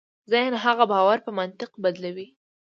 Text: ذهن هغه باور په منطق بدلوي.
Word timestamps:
ذهن 0.31 0.53
هغه 0.65 0.83
باور 0.91 1.17
په 1.25 1.31
منطق 1.39 1.71
بدلوي. 1.83 2.27